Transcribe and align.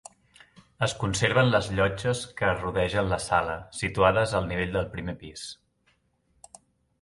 Es 0.85 0.93
conserven 1.01 1.51
les 1.55 1.67
llotges 1.79 2.23
que 2.39 2.49
rodegen 2.61 3.11
la 3.11 3.19
sala, 3.27 3.59
situades 3.81 4.35
al 4.41 4.49
nivell 4.53 4.75
del 4.79 4.89
primer 4.97 5.17
pis. 5.21 5.45